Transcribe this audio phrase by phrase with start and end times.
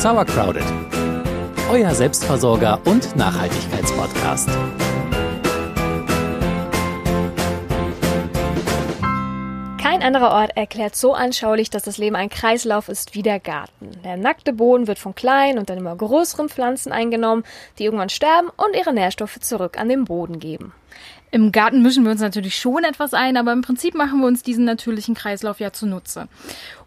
[0.00, 0.64] Sauercrowded,
[1.70, 4.48] euer Selbstversorger und Nachhaltigkeitspodcast.
[9.76, 13.90] Kein anderer Ort erklärt so anschaulich, dass das Leben ein Kreislauf ist wie der Garten.
[14.02, 17.44] Der nackte Boden wird von kleinen und dann immer größeren Pflanzen eingenommen,
[17.78, 20.72] die irgendwann sterben und ihre Nährstoffe zurück an den Boden geben.
[21.30, 24.42] Im Garten mischen wir uns natürlich schon etwas ein, aber im Prinzip machen wir uns
[24.42, 26.26] diesen natürlichen Kreislauf ja zunutze.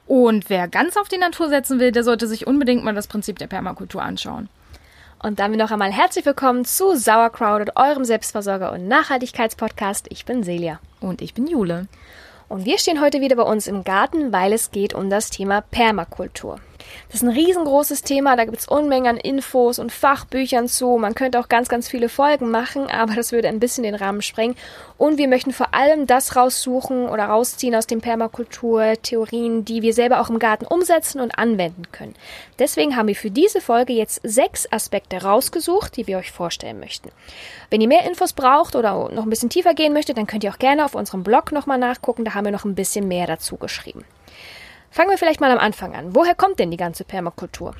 [0.05, 3.39] Und wer ganz auf die Natur setzen will, der sollte sich unbedingt mal das Prinzip
[3.39, 4.50] der Permakultur anschauen.
[5.21, 10.07] Und damit noch einmal herzlich willkommen zu Sauercrowded, eurem Selbstversorger und Nachhaltigkeitspodcast.
[10.09, 10.79] Ich bin Celia.
[11.00, 11.87] Und ich bin Jule.
[12.50, 15.61] Und wir stehen heute wieder bei uns im Garten, weil es geht um das Thema
[15.61, 16.59] Permakultur.
[17.07, 20.97] Das ist ein riesengroßes Thema, da gibt es Unmengen an Infos und Fachbüchern zu.
[20.97, 24.21] Man könnte auch ganz, ganz viele Folgen machen, aber das würde ein bisschen den Rahmen
[24.21, 24.56] sprengen.
[24.97, 30.21] Und wir möchten vor allem das raussuchen oder rausziehen aus den Permakultur-Theorien, die wir selber
[30.21, 32.16] auch im Garten umsetzen und anwenden können.
[32.59, 37.09] Deswegen haben wir für diese Folge jetzt sechs Aspekte rausgesucht, die wir euch vorstellen möchten.
[37.70, 40.52] Wenn ihr mehr Infos braucht oder noch ein bisschen tiefer gehen möchtet, dann könnt ihr
[40.52, 43.58] auch gerne auf unserem Blog nochmal nachgucken, da haben wir noch ein bisschen mehr dazu
[43.58, 44.06] geschrieben.
[44.94, 46.13] Fangen wir vielleicht mal am Anfang an.
[46.13, 47.73] Woher kommt denn die ganze Permakultur?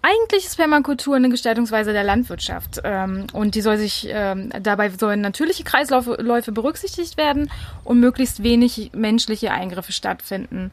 [0.00, 5.20] Eigentlich ist Permakultur eine Gestaltungsweise der Landwirtschaft ähm, und die soll sich ähm, dabei sollen
[5.20, 7.50] natürliche Kreisläufe berücksichtigt werden
[7.84, 10.72] und möglichst wenig menschliche Eingriffe stattfinden.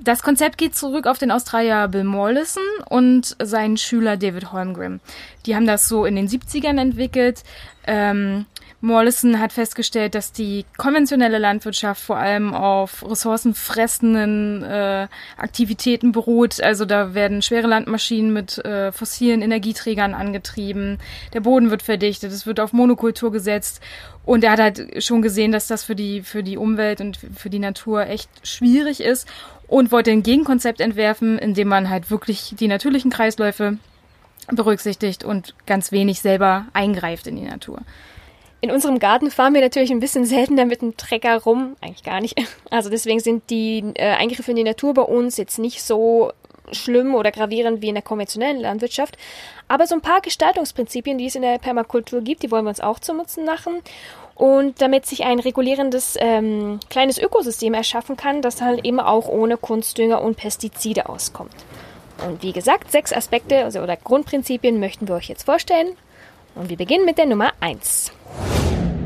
[0.00, 5.00] Das Konzept geht zurück auf den Australier Bill Mollison und seinen Schüler David Holmgren.
[5.44, 7.44] Die haben das so in den 70ern entwickelt.
[7.86, 8.46] Ähm,
[8.82, 16.60] Mollison hat festgestellt, dass die konventionelle Landwirtschaft vor allem auf ressourcenfressenden äh, Aktivitäten beruht.
[16.60, 20.98] Also da werden schwere Landmaschinen mit äh, fossilen Energieträgern angetrieben.
[21.32, 23.80] Der Boden wird verdichtet, es wird auf Monokultur gesetzt.
[24.24, 27.50] Und er hat halt schon gesehen, dass das für die, für die Umwelt und für
[27.50, 29.28] die Natur echt schwierig ist
[29.68, 33.78] und wollte ein Gegenkonzept entwerfen, in dem man halt wirklich die natürlichen Kreisläufe
[34.48, 37.80] berücksichtigt und ganz wenig selber eingreift in die Natur.
[38.62, 42.20] In unserem Garten fahren wir natürlich ein bisschen seltener mit dem Trecker rum, eigentlich gar
[42.20, 42.40] nicht.
[42.70, 46.32] Also deswegen sind die äh, Eingriffe in die Natur bei uns jetzt nicht so
[46.70, 49.18] schlimm oder gravierend wie in der konventionellen Landwirtschaft.
[49.66, 52.80] Aber so ein paar Gestaltungsprinzipien, die es in der Permakultur gibt, die wollen wir uns
[52.80, 53.80] auch zu Nutzen machen.
[54.36, 59.56] Und damit sich ein regulierendes ähm, kleines Ökosystem erschaffen kann, das halt eben auch ohne
[59.56, 61.52] Kunstdünger und Pestizide auskommt.
[62.26, 65.96] Und wie gesagt, sechs Aspekte also, oder Grundprinzipien möchten wir euch jetzt vorstellen.
[66.54, 68.12] Und wir beginnen mit der Nummer 1.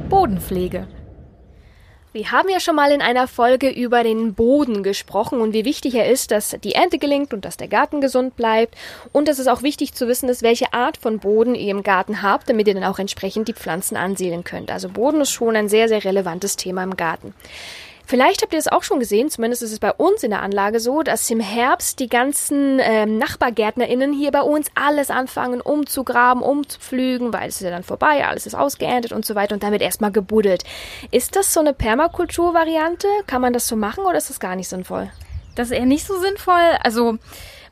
[0.08, 0.86] Bodenpflege.
[2.12, 5.94] Wir haben ja schon mal in einer Folge über den Boden gesprochen und wie wichtig
[5.96, 8.74] er ist, dass die Ernte gelingt und dass der Garten gesund bleibt.
[9.12, 12.22] Und es ist auch wichtig zu wissen, dass welche Art von Boden ihr im Garten
[12.22, 14.70] habt, damit ihr dann auch entsprechend die Pflanzen ansiedeln könnt.
[14.70, 17.34] Also Boden ist schon ein sehr, sehr relevantes Thema im Garten.
[18.08, 20.78] Vielleicht habt ihr es auch schon gesehen, zumindest ist es bei uns in der Anlage
[20.78, 27.32] so, dass im Herbst die ganzen ähm, NachbargärtnerInnen hier bei uns alles anfangen umzugraben, umzupflügen,
[27.32, 30.12] weil es ist ja dann vorbei, alles ist ausgeerntet und so weiter und damit erstmal
[30.12, 30.62] gebuddelt.
[31.10, 33.08] Ist das so eine Permakultur-Variante?
[33.26, 35.10] Kann man das so machen oder ist das gar nicht sinnvoll?
[35.56, 36.78] Das ist eher nicht so sinnvoll.
[36.84, 37.18] Also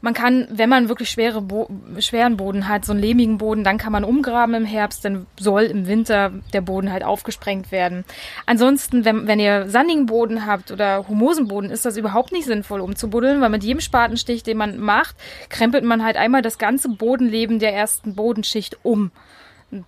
[0.04, 1.66] man kann, wenn man wirklich schwere Bo
[1.98, 5.62] schweren Boden hat, so einen lehmigen Boden, dann kann man umgraben im Herbst, dann soll
[5.62, 8.04] im Winter der Boden halt aufgesprengt werden.
[8.44, 12.82] Ansonsten, wenn, wenn ihr sandigen Boden habt oder humosen Boden, ist das überhaupt nicht sinnvoll
[12.82, 15.16] umzubuddeln, weil mit jedem Spatenstich, den man macht,
[15.48, 19.10] krempelt man halt einmal das ganze Bodenleben der ersten Bodenschicht um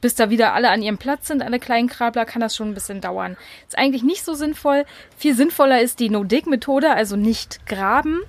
[0.00, 2.74] bis da wieder alle an ihrem Platz sind, alle kleinen Krabler, kann das schon ein
[2.74, 3.36] bisschen dauern.
[3.68, 4.84] Ist eigentlich nicht so sinnvoll.
[5.16, 8.22] Viel sinnvoller ist die No-Dig-Methode, also nicht graben.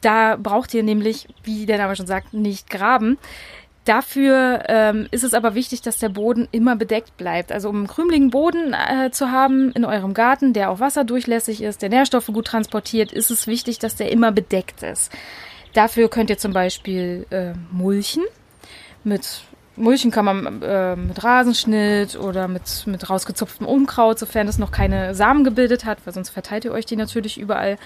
[0.00, 3.18] Da braucht ihr nämlich, wie der Name schon sagt, nicht graben.
[3.86, 7.52] Dafür ähm, ist es aber wichtig, dass der Boden immer bedeckt bleibt.
[7.52, 11.82] Also um einen krümeligen Boden äh, zu haben in eurem Garten, der auch wasserdurchlässig ist,
[11.82, 15.12] der Nährstoffe gut transportiert, ist es wichtig, dass der immer bedeckt ist.
[15.72, 18.24] Dafür könnt ihr zum Beispiel äh, mulchen.
[19.04, 19.42] Mit
[19.76, 25.14] Mulchen kann man äh, mit Rasenschnitt oder mit, mit rausgezupftem Unkraut, sofern es noch keine
[25.14, 27.76] Samen gebildet hat, weil sonst verteilt ihr euch die natürlich überall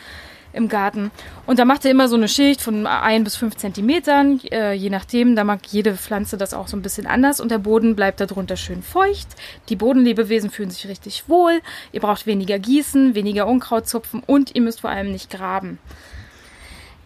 [0.52, 1.10] im Garten.
[1.46, 4.90] Und da macht er immer so eine Schicht von ein bis fünf Zentimetern, äh, je
[4.90, 5.36] nachdem.
[5.36, 8.56] Da mag jede Pflanze das auch so ein bisschen anders und der Boden bleibt darunter
[8.56, 9.28] schön feucht.
[9.68, 11.60] Die Bodenlebewesen fühlen sich richtig wohl.
[11.92, 15.78] Ihr braucht weniger Gießen, weniger Unkraut zupfen und ihr müsst vor allem nicht graben.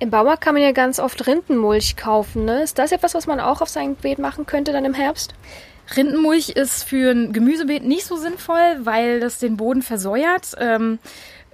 [0.00, 2.44] Im Baumarkt kann man ja ganz oft Rindenmulch kaufen.
[2.44, 2.62] Ne?
[2.62, 5.34] Ist das etwas, was man auch auf sein Beet machen könnte dann im Herbst?
[5.96, 10.56] Rindenmulch ist für ein Gemüsebeet nicht so sinnvoll, weil das den Boden versäuert.
[10.58, 10.98] Ähm,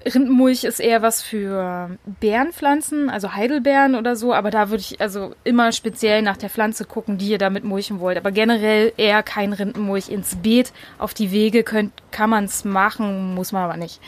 [0.05, 5.35] Rindenmulch ist eher was für Beerenpflanzen, also Heidelbeeren oder so, aber da würde ich also
[5.45, 8.17] immer speziell nach der Pflanze gucken, die ihr damit mulchen wollt.
[8.17, 10.73] Aber generell eher kein Rindenmulch ins Beet.
[10.99, 14.01] Auf die Wege könnt, kann man es machen, muss man aber nicht.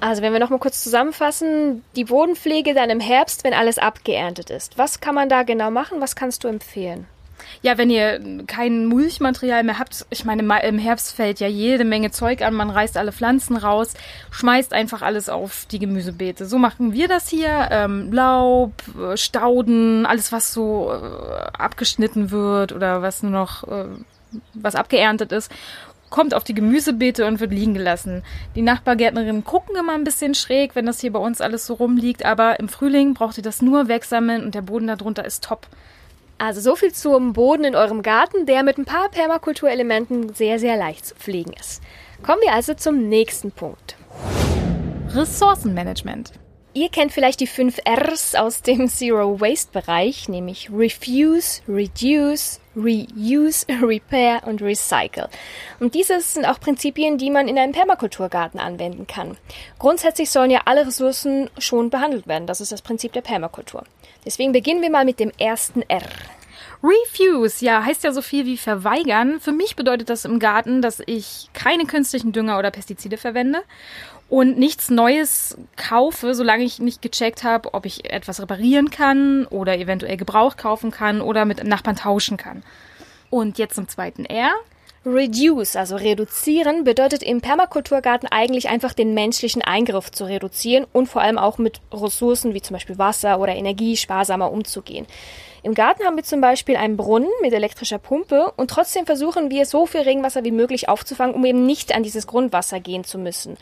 [0.00, 4.76] Also wenn wir nochmal kurz zusammenfassen, die Bodenpflege dann im Herbst, wenn alles abgeerntet ist.
[4.76, 6.00] Was kann man da genau machen?
[6.00, 7.06] Was kannst du empfehlen?
[7.60, 12.10] Ja, wenn ihr kein Mulchmaterial mehr habt, ich meine, im Herbst fällt ja jede Menge
[12.10, 13.94] Zeug an, man reißt alle Pflanzen raus,
[14.30, 16.46] schmeißt einfach alles auf die Gemüsebeete.
[16.46, 17.68] So machen wir das hier.
[17.70, 23.84] Ähm, Laub, äh, Stauden, alles, was so äh, abgeschnitten wird oder was nur noch, äh,
[24.54, 25.50] was abgeerntet ist
[26.12, 28.22] kommt auf die Gemüsebeete und wird liegen gelassen.
[28.54, 32.24] Die Nachbargärtnerinnen gucken immer ein bisschen schräg, wenn das hier bei uns alles so rumliegt,
[32.24, 35.66] aber im Frühling braucht ihr das nur wegsammeln und der Boden darunter ist top.
[36.42, 40.76] Also so viel zum Boden in eurem Garten, der mit ein paar Permakulturelementen sehr, sehr
[40.76, 41.80] leicht zu pflegen ist.
[42.20, 43.94] Kommen wir also zum nächsten Punkt.
[45.10, 46.32] Ressourcenmanagement.
[46.74, 53.66] Ihr kennt vielleicht die fünf Rs aus dem Zero Waste Bereich, nämlich Refuse, Reduce, Reuse,
[53.80, 55.28] Repair und Recycle.
[55.78, 59.36] Und dieses sind auch Prinzipien, die man in einem Permakulturgarten anwenden kann.
[59.78, 62.48] Grundsätzlich sollen ja alle Ressourcen schon behandelt werden.
[62.48, 63.84] Das ist das Prinzip der Permakultur.
[64.24, 66.02] Deswegen beginnen wir mal mit dem ersten R.
[66.82, 69.40] Refuse, ja, heißt ja so viel wie verweigern.
[69.40, 73.62] Für mich bedeutet das im Garten, dass ich keine künstlichen Dünger oder Pestizide verwende
[74.28, 79.78] und nichts Neues kaufe, solange ich nicht gecheckt habe, ob ich etwas reparieren kann oder
[79.78, 82.62] eventuell Gebrauch kaufen kann oder mit Nachbarn tauschen kann.
[83.30, 84.50] Und jetzt zum zweiten R.
[85.04, 91.22] Reduce, also reduzieren, bedeutet im Permakulturgarten eigentlich einfach den menschlichen Eingriff zu reduzieren und vor
[91.22, 95.06] allem auch mit Ressourcen wie zum Beispiel Wasser oder Energie sparsamer umzugehen.
[95.64, 99.64] Im Garten haben wir zum Beispiel einen Brunnen mit elektrischer Pumpe und trotzdem versuchen wir
[99.64, 103.56] so viel Regenwasser wie möglich aufzufangen, um eben nicht an dieses Grundwasser gehen zu müssen.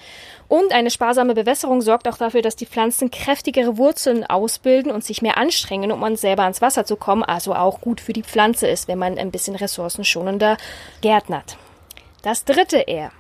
[0.48, 5.20] Und eine sparsame Bewässerung sorgt auch dafür, dass die Pflanzen kräftigere Wurzeln ausbilden und sich
[5.20, 8.66] mehr anstrengen, um an selber ans Wasser zu kommen, also auch gut für die Pflanze
[8.66, 10.56] ist, wenn man ein bisschen ressourcenschonender
[11.02, 11.58] gärtnert.
[12.22, 13.12] Das dritte R.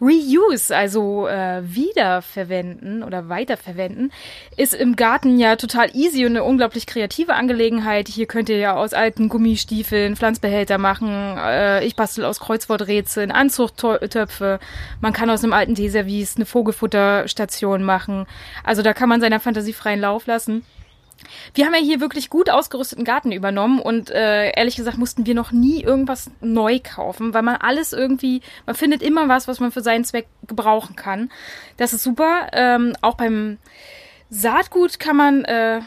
[0.00, 4.12] Reuse, also äh, wiederverwenden oder weiterverwenden,
[4.56, 8.08] ist im Garten ja total easy und eine unglaublich kreative Angelegenheit.
[8.08, 11.38] Hier könnt ihr ja aus alten Gummistiefeln Pflanzbehälter machen.
[11.38, 14.60] Äh, ich bastel aus Kreuzworträtseln Anzuchttöpfe.
[15.00, 18.26] Man kann aus einem alten Teeservice eine Vogelfutterstation machen.
[18.64, 20.64] Also da kann man seiner Fantasie freien Lauf lassen.
[21.54, 25.34] Wir haben ja hier wirklich gut ausgerüsteten Garten übernommen und äh, ehrlich gesagt mussten wir
[25.34, 29.72] noch nie irgendwas neu kaufen, weil man alles irgendwie, man findet immer was, was man
[29.72, 31.30] für seinen Zweck gebrauchen kann.
[31.76, 32.48] Das ist super.
[32.52, 33.58] Ähm, auch beim
[34.28, 35.80] Saatgut kann man, äh,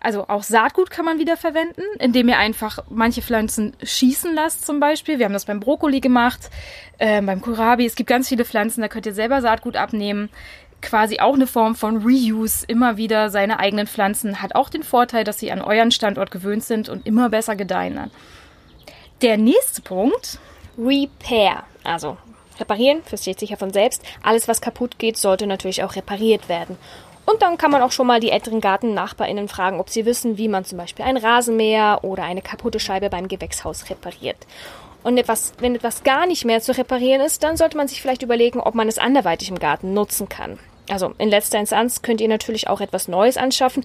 [0.00, 4.80] also auch Saatgut kann man wieder verwenden, indem ihr einfach manche Pflanzen schießen lasst zum
[4.80, 5.18] Beispiel.
[5.18, 6.50] Wir haben das beim Brokkoli gemacht,
[6.98, 7.84] äh, beim Kohlrabi.
[7.84, 10.30] Es gibt ganz viele Pflanzen, da könnt ihr selber Saatgut abnehmen
[10.82, 15.24] quasi auch eine Form von Reuse, immer wieder seine eigenen Pflanzen, hat auch den Vorteil,
[15.24, 18.10] dass sie an euren Standort gewöhnt sind und immer besser gedeihen.
[19.22, 20.38] Der nächste Punkt.
[20.78, 22.16] Repair, also
[22.60, 24.04] reparieren, versteht sich ja von selbst.
[24.22, 26.76] Alles, was kaputt geht, sollte natürlich auch repariert werden.
[27.26, 30.48] Und dann kann man auch schon mal die älteren GartennachbarInnen fragen, ob sie wissen, wie
[30.48, 34.46] man zum Beispiel ein Rasenmäher oder eine kaputte Scheibe beim Gewächshaus repariert.
[35.02, 38.22] Und etwas, wenn etwas gar nicht mehr zu reparieren ist, dann sollte man sich vielleicht
[38.22, 40.58] überlegen, ob man es anderweitig im Garten nutzen kann.
[40.88, 43.84] Also in letzter Instanz könnt ihr natürlich auch etwas Neues anschaffen,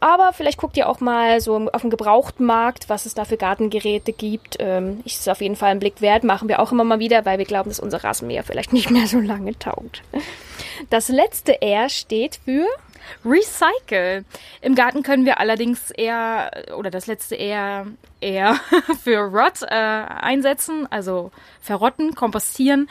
[0.00, 4.12] aber vielleicht guckt ihr auch mal so auf dem Gebrauchtmarkt, was es da für Gartengeräte
[4.12, 4.56] gibt.
[4.60, 7.38] Ähm, ist auf jeden Fall einen Blick wert, machen wir auch immer mal wieder, weil
[7.38, 10.02] wir glauben, dass unser Rasenmäher vielleicht nicht mehr so lange taugt.
[10.90, 12.66] Das letzte R steht für
[13.24, 14.24] Recycle.
[14.60, 17.86] Im Garten können wir allerdings eher, oder das letzte eher,
[18.20, 18.54] eher
[19.02, 22.88] für Rot äh, einsetzen, also verrotten, kompostieren.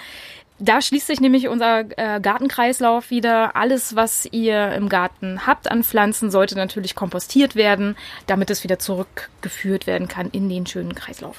[0.59, 3.55] Da schließt sich nämlich unser äh, Gartenkreislauf wieder.
[3.55, 7.95] Alles, was ihr im Garten habt an Pflanzen, sollte natürlich kompostiert werden,
[8.25, 11.37] damit es wieder zurückgeführt werden kann in den schönen Kreislauf.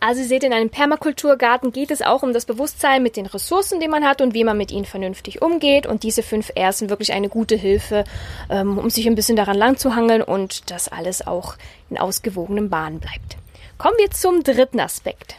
[0.00, 3.80] Also ihr seht, in einem Permakulturgarten geht es auch um das Bewusstsein mit den Ressourcen,
[3.80, 5.86] die man hat und wie man mit ihnen vernünftig umgeht.
[5.86, 8.04] Und diese fünf R sind wirklich eine gute Hilfe,
[8.50, 11.54] ähm, um sich ein bisschen daran lang zu hangeln und dass alles auch
[11.88, 13.38] in ausgewogenen Bahnen bleibt.
[13.78, 15.36] Kommen wir zum dritten Aspekt.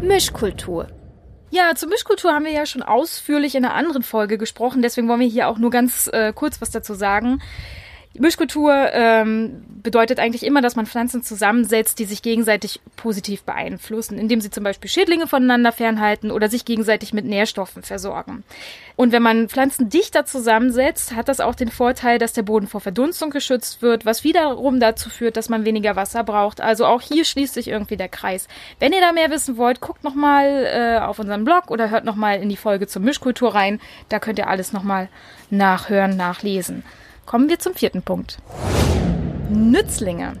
[0.00, 0.88] Mischkultur.
[1.54, 5.20] Ja, zur Mischkultur haben wir ja schon ausführlich in einer anderen Folge gesprochen, deswegen wollen
[5.20, 7.40] wir hier auch nur ganz äh, kurz was dazu sagen.
[8.18, 14.40] Mischkultur ähm, bedeutet eigentlich immer, dass man Pflanzen zusammensetzt, die sich gegenseitig positiv beeinflussen, indem
[14.40, 18.44] sie zum Beispiel Schädlinge voneinander fernhalten oder sich gegenseitig mit Nährstoffen versorgen.
[18.96, 22.80] Und wenn man Pflanzen dichter zusammensetzt, hat das auch den Vorteil, dass der Boden vor
[22.80, 26.60] Verdunstung geschützt wird, was wiederum dazu führt, dass man weniger Wasser braucht.
[26.60, 28.46] Also auch hier schließt sich irgendwie der Kreis.
[28.78, 32.40] Wenn ihr da mehr wissen wollt, guckt nochmal äh, auf unseren Blog oder hört nochmal
[32.40, 33.80] in die Folge zur Mischkultur rein.
[34.08, 35.08] Da könnt ihr alles nochmal
[35.50, 36.84] nachhören, nachlesen.
[37.26, 38.38] Kommen wir zum vierten Punkt.
[39.50, 40.34] Nützlinge.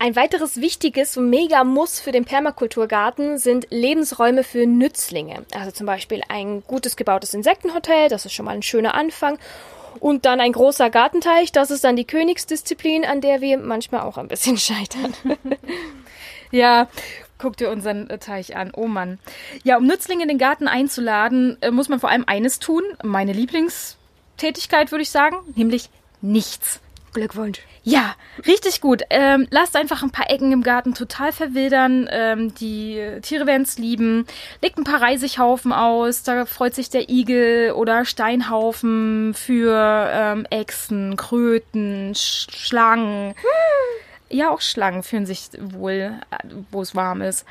[0.00, 5.44] Ein weiteres wichtiges und mega Muss für den Permakulturgarten sind Lebensräume für Nützlinge.
[5.52, 9.38] Also zum Beispiel ein gutes gebautes Insektenhotel, das ist schon mal ein schöner Anfang.
[9.98, 14.18] Und dann ein großer Gartenteich, das ist dann die Königsdisziplin, an der wir manchmal auch
[14.18, 15.14] ein bisschen scheitern.
[16.52, 16.88] ja,
[17.38, 18.70] guck dir unseren Teich an.
[18.76, 19.18] Oh Mann.
[19.64, 22.84] Ja, um Nützlinge in den Garten einzuladen, äh, muss man vor allem eines tun.
[23.02, 26.80] Meine Lieblingstätigkeit, würde ich sagen, nämlich nichts.
[27.12, 27.60] Glückwunsch.
[27.82, 28.14] Ja,
[28.46, 29.02] richtig gut.
[29.10, 32.08] Ähm, lasst einfach ein paar Ecken im Garten total verwildern.
[32.10, 34.26] Ähm, die Tiere werden es lieben.
[34.60, 36.22] Legt ein paar Reisighaufen aus.
[36.22, 43.34] Da freut sich der Igel oder Steinhaufen für ähm, Echsen, Kröten, Sch Schlangen.
[44.28, 46.12] Ja, auch Schlangen fühlen sich wohl,
[46.70, 47.46] wo es warm ist.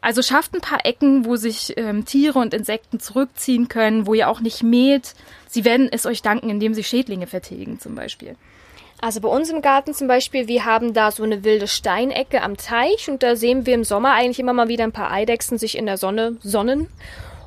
[0.00, 4.28] Also schafft ein paar Ecken, wo sich ähm, Tiere und Insekten zurückziehen können, wo ihr
[4.28, 5.14] auch nicht mäht.
[5.46, 8.36] Sie werden es euch danken, indem sie Schädlinge vertilgen zum Beispiel.
[9.02, 12.56] Also bei uns im Garten zum Beispiel, wir haben da so eine wilde Steinecke am
[12.56, 15.76] Teich und da sehen wir im Sommer eigentlich immer mal wieder ein paar Eidechsen sich
[15.76, 16.88] in der Sonne sonnen.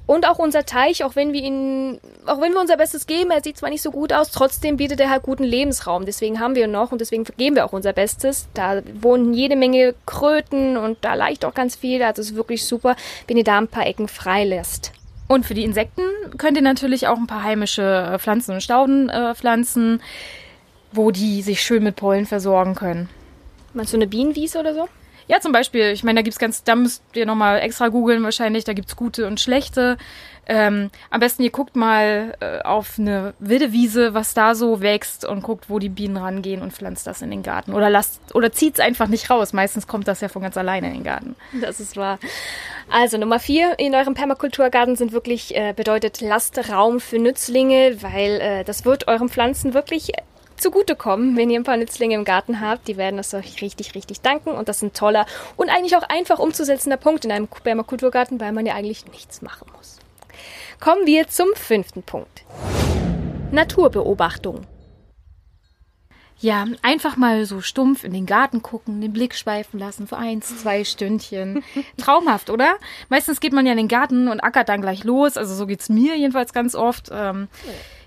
[0.05, 3.41] Und auch unser Teich, auch wenn wir ihn, auch wenn wir unser Bestes geben, er
[3.41, 6.05] sieht zwar nicht so gut aus, trotzdem bietet er halt guten Lebensraum.
[6.05, 8.48] Deswegen haben wir ihn noch und deswegen geben wir auch unser Bestes.
[8.53, 12.03] Da wohnen jede Menge Kröten und da leicht auch ganz viel.
[12.03, 14.91] Also es ist wirklich super, wenn ihr da ein paar Ecken frei lässt.
[15.27, 16.03] Und für die Insekten
[16.38, 20.01] könnt ihr natürlich auch ein paar heimische Pflanzen und Stauden äh, pflanzen
[20.93, 23.10] wo die sich schön mit Pollen versorgen können.
[23.74, 24.88] Meinst du eine Bienenwiese oder so?
[25.27, 25.92] Ja, zum Beispiel.
[25.92, 28.63] Ich meine, da gibt's ganz, da müsst ihr nochmal extra googeln wahrscheinlich.
[28.63, 29.98] Da gibt's gute und schlechte.
[30.46, 35.24] Ähm, am besten ihr guckt mal äh, auf eine wilde Wiese, was da so wächst
[35.24, 37.74] und guckt, wo die Bienen rangehen und pflanzt das in den Garten.
[37.74, 39.53] Oder lasst, oder zieht's einfach nicht raus.
[39.53, 41.36] Meistens kommt das ja von ganz alleine in den Garten.
[41.62, 42.20] Das ist wahr.
[42.92, 48.42] Also Nummer vier in eurem Permakulturgarten sind wirklich, äh, bedeutet lasst Raum für Nützlinge, weil
[48.42, 50.12] äh, das wird euren Pflanzen wirklich
[50.57, 52.88] zugutekommen, wenn ihr ein paar Nützlinge im Garten habt.
[52.88, 54.51] Die werden es euch richtig, richtig danken.
[54.51, 58.51] Und das ist ein toller und eigentlich auch einfach umzusetzender Punkt in einem Permakulturgarten, weil
[58.51, 60.00] man ja eigentlich nichts machen muss.
[60.79, 62.43] Kommen wir zum fünften Punkt.
[63.51, 64.65] Naturbeobachtung.
[66.39, 70.57] Ja, einfach mal so stumpf in den Garten gucken, den Blick schweifen lassen für eins,
[70.62, 71.63] zwei Stündchen.
[71.98, 72.75] Traumhaft, oder?
[73.07, 75.38] Meistens geht man ja in den Garten und ackert dann gleich los.
[75.38, 77.10] Also so geht's mir jedenfalls ganz oft.
[77.13, 77.48] Ähm,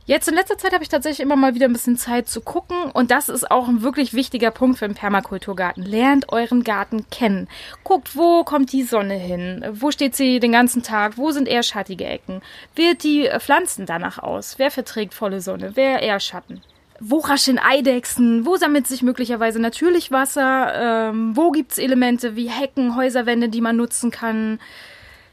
[0.06, 2.92] Jetzt in letzter Zeit habe ich tatsächlich immer mal wieder ein bisschen Zeit zu gucken
[2.92, 5.84] und das ist auch ein wirklich wichtiger Punkt für einen Permakulturgarten.
[5.84, 7.48] Lernt euren Garten kennen.
[7.82, 9.64] Guckt, wo kommt die Sonne hin?
[9.72, 11.18] Wo steht sie den ganzen Tag?
[11.18, 12.40] Wo sind eher schattige Ecken?
[12.76, 14.60] Wählt die Pflanzen danach aus?
[14.60, 15.72] Wer verträgt volle Sonne?
[15.74, 16.62] Wer eher Schatten?
[17.00, 18.46] Wo raschen Eidechsen?
[18.46, 21.10] Wo sammelt sich möglicherweise natürlich Wasser?
[21.10, 24.60] Ähm, wo gibt's Elemente wie Hecken, Häuserwände, die man nutzen kann?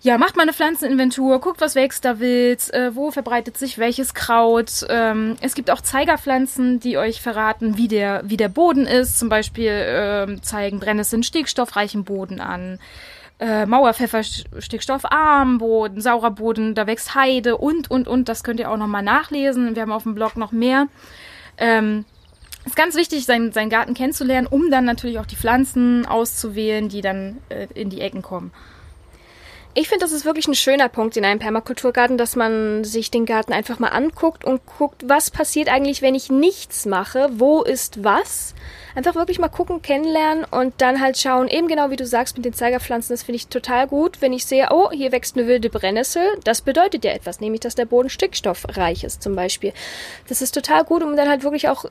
[0.03, 4.13] Ja, macht mal eine Pflanzeninventur, guckt, was wächst da wild, äh, wo verbreitet sich welches
[4.13, 4.85] Kraut.
[4.89, 9.17] Ähm, es gibt auch Zeigerpflanzen, die euch verraten, wie der, wie der Boden ist.
[9.17, 12.79] Zum Beispiel äh, zeigen Brennnesseln stickstoffreichen Boden an.
[13.39, 18.27] Äh, Mauerpfeffer stickstoffarm Boden, saurer Boden, da wächst Heide und, und, und.
[18.27, 19.73] Das könnt ihr auch nochmal nachlesen.
[19.73, 20.89] Wir haben auf dem Blog noch mehr.
[21.57, 22.03] Ähm,
[22.65, 26.99] ist ganz wichtig, seinen, seinen Garten kennenzulernen, um dann natürlich auch die Pflanzen auszuwählen, die
[26.99, 28.51] dann äh, in die Ecken kommen.
[29.75, 33.25] Ich finde, das ist wirklich ein schöner Punkt in einem Permakulturgarten, dass man sich den
[33.25, 38.03] Garten einfach mal anguckt und guckt, was passiert eigentlich, wenn ich nichts mache, wo ist
[38.03, 38.53] was.
[38.93, 42.45] Einfach wirklich mal gucken, kennenlernen und dann halt schauen, eben genau wie du sagst mit
[42.45, 45.71] den Zeigerpflanzen, das finde ich total gut, wenn ich sehe, oh, hier wächst eine wilde
[45.71, 49.73] Brennnessel, das bedeutet ja etwas, nämlich, dass der Boden stickstoffreich ist zum Beispiel.
[50.27, 51.85] Das ist total gut, um dann halt wirklich auch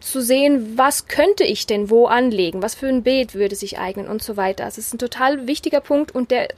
[0.00, 4.08] zu sehen, was könnte ich denn wo anlegen, was für ein Beet würde sich eignen
[4.08, 4.64] und so weiter.
[4.64, 6.48] Das ist ein total wichtiger Punkt und der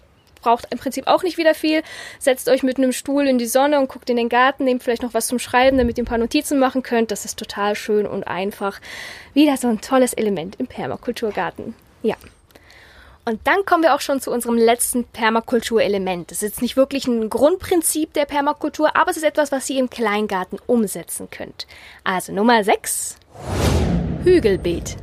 [0.42, 1.82] braucht im Prinzip auch nicht wieder viel.
[2.18, 5.02] Setzt euch mit einem Stuhl in die Sonne und guckt in den Garten, nehmt vielleicht
[5.02, 7.10] noch was zum Schreiben, damit ihr ein paar Notizen machen könnt.
[7.10, 8.80] Das ist total schön und einfach.
[9.34, 11.74] Wieder so ein tolles Element im Permakulturgarten.
[12.02, 12.16] Ja.
[13.24, 16.30] Und dann kommen wir auch schon zu unserem letzten Permakulturelement.
[16.30, 19.78] Das ist jetzt nicht wirklich ein Grundprinzip der Permakultur, aber es ist etwas, was ihr
[19.78, 21.68] im Kleingarten umsetzen könnt.
[22.02, 23.16] Also Nummer 6.
[24.24, 24.96] Hügelbeet.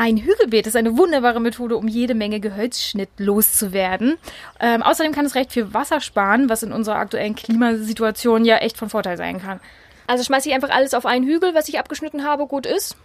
[0.00, 4.16] Ein Hügelbeet ist eine wunderbare Methode, um jede Menge Gehölzschnitt loszuwerden.
[4.60, 8.76] Ähm, außerdem kann es recht viel Wasser sparen, was in unserer aktuellen Klimasituation ja echt
[8.76, 9.58] von Vorteil sein kann.
[10.06, 12.96] Also schmeiße ich einfach alles auf einen Hügel, was ich abgeschnitten habe, gut ist?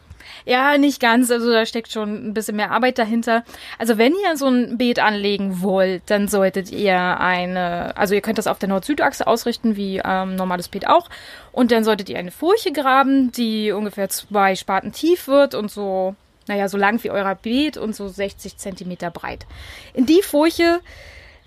[0.45, 1.31] Ja, nicht ganz.
[1.31, 3.43] Also da steckt schon ein bisschen mehr Arbeit dahinter.
[3.79, 8.37] Also wenn ihr so ein Beet anlegen wollt, dann solltet ihr eine, also ihr könnt
[8.37, 11.09] das auf der Nord-Süd-Achse ausrichten, wie ähm, normales Beet auch.
[11.51, 16.15] Und dann solltet ihr eine Furche graben, die ungefähr zwei Spaten tief wird und so
[16.47, 19.45] naja, so lang wie euer Beet und so 60 Zentimeter breit.
[19.93, 20.79] In die Furche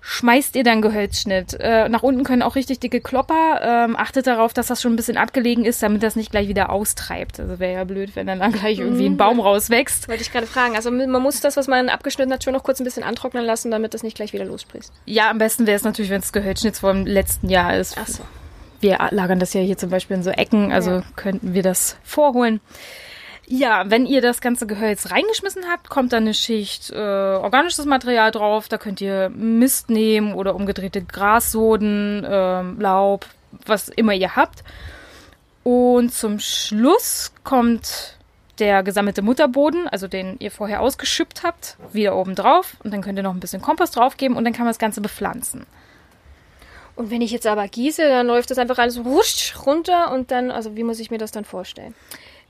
[0.01, 1.57] schmeißt ihr dann Gehölzschnitt.
[1.59, 3.59] Äh, nach unten können auch richtig dicke Klopper.
[3.61, 6.69] Ähm, achtet darauf, dass das schon ein bisschen abgelegen ist, damit das nicht gleich wieder
[6.69, 7.39] austreibt.
[7.41, 10.07] Also wäre ja blöd, wenn dann, dann gleich irgendwie ein Baum rauswächst.
[10.07, 10.75] Wollte ich gerade fragen.
[10.77, 13.69] Also man muss das, was man abgeschnitten hat, schon noch kurz ein bisschen antrocknen lassen,
[13.69, 14.93] damit das nicht gleich wieder lossprießt.
[15.05, 17.97] Ja, am besten wäre es natürlich, wenn es Gehölzschnitt vom letzten Jahr ist.
[17.99, 18.23] Ach so.
[18.79, 21.03] Wir lagern das ja hier zum Beispiel in so Ecken, also Ja.
[21.15, 22.61] könnten wir das vorholen.
[23.49, 28.29] Ja, wenn ihr das ganze Gehölz reingeschmissen habt, kommt dann eine Schicht äh, organisches Material
[28.31, 28.67] drauf.
[28.67, 33.25] Da könnt ihr Mist nehmen oder umgedrehte Grassoden, ähm, Laub,
[33.65, 34.65] was immer ihr habt.
[35.63, 38.17] Und zum Schluss kommt
[38.59, 42.75] der gesammelte Mutterboden, also den ihr vorher ausgeschüppt habt, wieder oben drauf.
[42.83, 44.99] Und dann könnt ihr noch ein bisschen Kompost draufgeben und dann kann man das Ganze
[44.99, 45.65] bepflanzen.
[46.97, 50.51] Und wenn ich jetzt aber gieße, dann läuft das einfach alles wusch runter und dann,
[50.51, 51.93] also wie muss ich mir das dann vorstellen?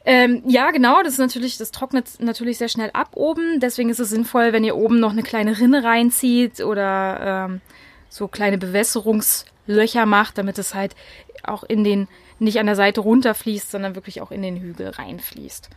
[0.10, 3.60] Ähm, ja, genau, das ist natürlich, das trocknet natürlich sehr schnell ab oben.
[3.60, 7.62] Deswegen ist es sinnvoll, wenn ihr oben noch eine kleine Rinne reinzieht oder ähm,
[8.08, 10.96] so kleine Bewässerungslöcher macht, damit es halt
[11.44, 12.08] auch in den,
[12.40, 15.70] nicht an der Seite runterfließt, sondern wirklich auch in den Hügel reinfließt.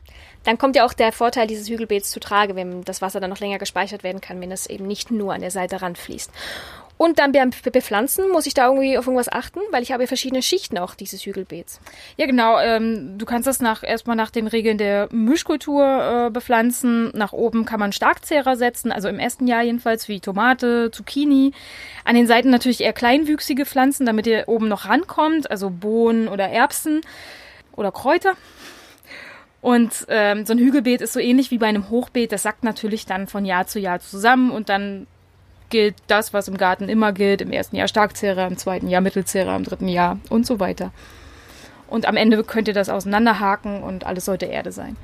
[0.45, 3.41] Dann kommt ja auch der Vorteil dieses Hügelbeets zu Trage, wenn das Wasser dann noch
[3.41, 6.31] länger gespeichert werden kann, wenn es eben nicht nur an der Seite ranfließt.
[7.01, 10.03] Und dann beim Be- Bepflanzen muss ich da irgendwie auf irgendwas achten, weil ich habe
[10.03, 11.81] ja verschiedene Schichten auch dieses Hügelbeets.
[12.19, 12.61] Ja, genau.
[12.61, 17.11] Ähm, du kannst das nach, erstmal nach den Regeln der Mischkultur äh, bepflanzen.
[17.15, 21.53] Nach oben kann man Starkzehrer setzen, also im ersten Jahr jedenfalls wie Tomate, Zucchini.
[22.05, 26.51] An den Seiten natürlich eher kleinwüchsige Pflanzen, damit ihr oben noch rankommt, also Bohnen oder
[26.51, 27.01] Erbsen
[27.77, 28.35] oder Kräuter.
[29.63, 32.31] Und ähm, so ein Hügelbeet ist so ähnlich wie bei einem Hochbeet.
[32.31, 35.07] Das sackt natürlich dann von Jahr zu Jahr zusammen und dann
[35.71, 37.41] gilt das, was im Garten immer gilt.
[37.41, 40.93] Im ersten Jahr Starkzehrer, im zweiten Jahr Mittelzehrer, im dritten Jahr und so weiter.
[41.89, 44.97] Und am Ende könnt ihr das auseinanderhaken und alles sollte Erde sein.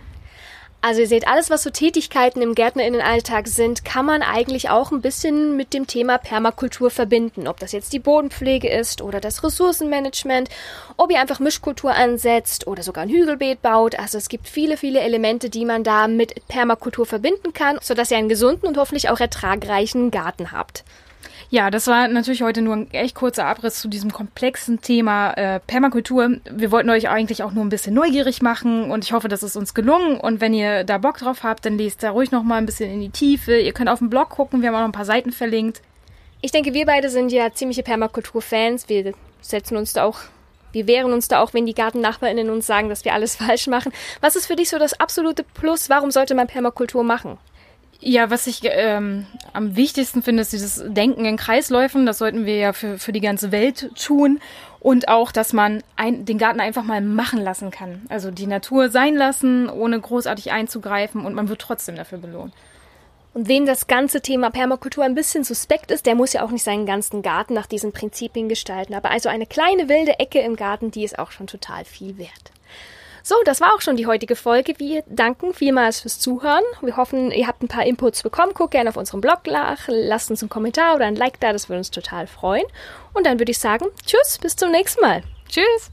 [0.81, 5.01] Also ihr seht, alles, was so Tätigkeiten im Gärtnerinnenalltag sind, kann man eigentlich auch ein
[5.01, 7.49] bisschen mit dem Thema Permakultur verbinden.
[7.49, 10.49] Ob das jetzt die Bodenpflege ist oder das Ressourcenmanagement,
[10.97, 13.99] ob ihr einfach Mischkultur ansetzt oder sogar ein Hügelbeet baut.
[13.99, 18.19] Also es gibt viele, viele Elemente, die man da mit Permakultur verbinden kann, sodass ihr
[18.19, 20.85] einen gesunden und hoffentlich auch ertragreichen Garten habt.
[21.49, 25.61] Ja, das war natürlich heute nur ein echt kurzer Abriss zu diesem komplexen Thema äh,
[25.61, 26.39] Permakultur.
[26.51, 29.55] Wir wollten euch eigentlich auch nur ein bisschen neugierig machen und ich hoffe, das ist
[29.55, 30.19] uns gelungen.
[30.19, 32.91] Und wenn ihr da Bock drauf habt, dann lest da ruhig noch mal ein bisschen
[32.91, 33.59] in die Tiefe.
[33.59, 35.83] Ihr könnt auf dem Blog gucken, wir haben auch noch ein paar Seiten verlinkt.
[36.41, 38.89] Ich denke, wir beide sind ja ziemliche Permakultur-Fans.
[38.89, 40.19] Wir setzen uns da auch,
[40.73, 43.93] wir wehren uns da auch, wenn die GartennachbarInnen uns sagen, dass wir alles falsch machen.
[44.21, 45.89] Was ist für dich so das absolute Plus?
[45.91, 47.39] Warum sollte man Permakultur machen?
[48.01, 52.07] Ja, was ich ähm, am wichtigsten finde, ist dieses Denken in Kreisläufen.
[52.07, 54.41] Das sollten wir ja für, für die ganze Welt tun.
[54.81, 58.03] Und auch, dass man ein, den Garten einfach mal machen lassen kann.
[58.09, 62.53] Also die Natur sein lassen, ohne großartig einzugreifen und man wird trotzdem dafür belohnt.
[63.35, 66.63] Und wem das ganze Thema Permakultur ein bisschen suspekt ist, der muss ja auch nicht
[66.63, 68.95] seinen ganzen Garten nach diesen Prinzipien gestalten.
[68.95, 72.53] Aber also eine kleine wilde Ecke im Garten, die ist auch schon total viel wert.
[73.29, 74.75] So, das war auch schon die heutige Folge.
[74.79, 76.63] Wir danken vielmals fürs Zuhören.
[76.81, 78.53] Wir hoffen, ihr habt ein paar Inputs bekommen.
[78.55, 81.69] Guckt gerne auf unserem Blog nach, lasst uns einen Kommentar oder ein Like da, das
[81.69, 82.67] würde uns total freuen.
[83.15, 85.25] Und dann würde ich sagen, tschüss, bis zum nächsten Mal.
[85.49, 85.91] Tschüss!